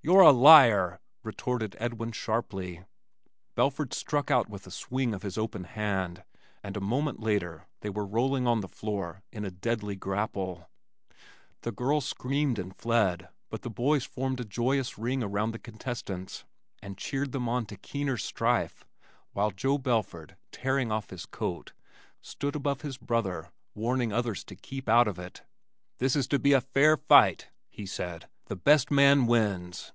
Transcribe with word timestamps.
"You're 0.00 0.20
a 0.22 0.32
liar!" 0.32 1.00
retorted 1.22 1.76
Edwin 1.78 2.12
sharply. 2.12 2.86
Belford 3.54 3.92
struck 3.92 4.30
out 4.30 4.48
with 4.48 4.66
a 4.66 4.70
swing 4.70 5.12
of 5.12 5.20
his 5.22 5.36
open 5.36 5.64
hand, 5.64 6.24
and 6.62 6.78
a 6.78 6.80
moment 6.80 7.20
later 7.20 7.66
they 7.82 7.90
were 7.90 8.06
rolling 8.06 8.46
on 8.46 8.62
the 8.62 8.68
floor 8.70 9.22
in 9.30 9.44
a 9.44 9.50
deadly 9.50 9.96
grapple. 9.96 10.70
The 11.60 11.72
girls 11.72 12.06
screamed 12.06 12.58
and 12.58 12.74
fled, 12.74 13.28
but 13.50 13.60
the 13.60 13.68
boys 13.68 14.04
formed 14.06 14.40
a 14.40 14.46
joyous 14.46 14.96
ring 14.96 15.22
around 15.22 15.50
the 15.50 15.58
contestants 15.58 16.46
and 16.82 16.96
cheered 16.96 17.32
them 17.32 17.46
on 17.46 17.66
to 17.66 17.76
keener 17.76 18.16
strife 18.16 18.86
while 19.32 19.50
Joe 19.50 19.76
Belford, 19.76 20.38
tearing 20.52 20.90
off 20.90 21.10
his 21.10 21.26
coat, 21.26 21.74
stood 22.22 22.56
above 22.56 22.80
his 22.80 22.96
brother, 22.96 23.50
warning 23.74 24.10
others 24.10 24.42
to 24.44 24.56
keep 24.56 24.88
out 24.88 25.06
of 25.08 25.18
it. 25.18 25.42
"This 25.98 26.16
is 26.16 26.26
to 26.28 26.38
be 26.38 26.54
a 26.54 26.62
fair 26.62 26.96
fight," 26.96 27.48
he 27.68 27.84
said. 27.84 28.30
"The 28.46 28.56
best 28.56 28.90
man 28.90 29.26
wins!" 29.26 29.92